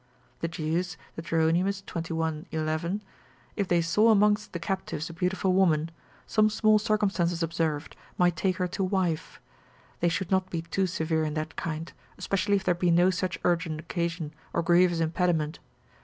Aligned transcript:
The 0.39 0.47
Jews, 0.47 0.97
Deut. 1.15 1.27
xxi. 1.27 2.45
11, 2.49 3.03
if 3.55 3.67
they 3.67 3.81
saw 3.83 4.09
amongst 4.09 4.51
the 4.51 4.57
captives 4.57 5.11
a 5.11 5.13
beautiful 5.13 5.53
woman, 5.53 5.91
some 6.25 6.49
small 6.49 6.79
circumstances 6.79 7.43
observed, 7.43 7.95
might 8.17 8.35
take 8.35 8.57
her 8.57 8.67
to 8.69 8.83
wife. 8.83 9.39
They 9.99 10.09
should 10.09 10.31
not 10.31 10.49
be 10.49 10.63
too 10.63 10.87
severe 10.87 11.23
in 11.23 11.35
that 11.35 11.55
kind, 11.55 11.93
especially 12.17 12.55
if 12.55 12.63
there 12.63 12.73
be 12.73 12.89
no 12.89 13.11
such 13.11 13.37
urgent 13.43 13.79
occasion, 13.79 14.33
or 14.53 14.63
grievous 14.63 15.01
impediment. 15.01 15.59